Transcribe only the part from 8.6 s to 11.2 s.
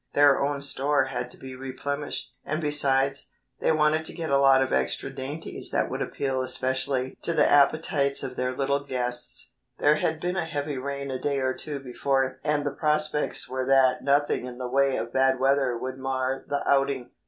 guests. There had been a heavy rain a